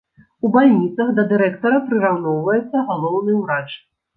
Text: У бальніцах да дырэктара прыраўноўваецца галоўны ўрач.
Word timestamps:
У 0.47 0.49
бальніцах 0.55 1.11
да 1.19 1.25
дырэктара 1.33 1.81
прыраўноўваецца 1.91 2.85
галоўны 2.89 3.37
ўрач. 3.43 3.67